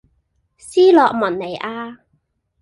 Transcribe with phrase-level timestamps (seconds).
[0.57, 1.99] 斯洛文尼亞